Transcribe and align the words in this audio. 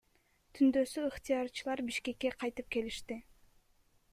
Түндөсү 0.59 1.03
ыктыярчылар 1.09 1.83
Бишкекке 1.91 2.33
кайтып 2.45 2.73
келишти. 2.77 3.19